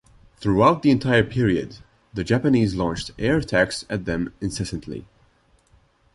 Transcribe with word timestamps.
Throughout 0.37 0.81
the 0.81 0.89
entire 0.89 1.23
period, 1.23 1.77
the 2.11 2.23
Japanese 2.23 2.73
launched 2.73 3.11
air 3.19 3.37
attacks 3.37 3.85
at 3.87 4.05
them 4.05 4.33
incessantly. 4.41 5.05